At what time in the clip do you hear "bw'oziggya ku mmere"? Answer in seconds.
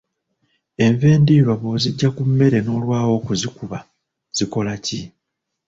1.61-2.57